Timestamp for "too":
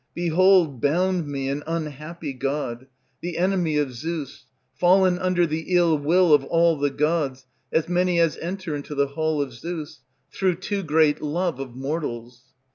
10.55-10.81